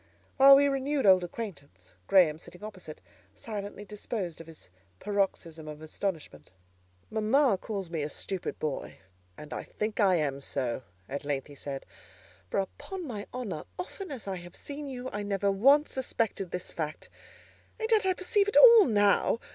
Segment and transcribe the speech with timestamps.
[0.37, 3.01] While we renewed old acquaintance, Graham, sitting opposite,
[3.35, 6.49] silently disposed of his paroxysm of astonishment.
[7.11, 8.97] "Mamma calls me a stupid boy,
[9.37, 11.85] and I think I am so," at length he said;
[12.49, 16.71] "for, upon my honour, often as I have seen you, I never once suspected this
[16.71, 17.07] fact:
[17.79, 19.39] and yet I perceive it all now.